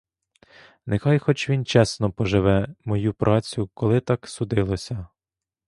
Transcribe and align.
Нехай 0.85 1.19
хоч 1.19 1.49
він 1.49 1.65
чесно 1.65 2.11
поживе 2.11 2.75
мою 2.85 3.13
працю, 3.13 3.69
коли 3.73 3.99
так 3.99 4.27
судилося! 4.27 5.07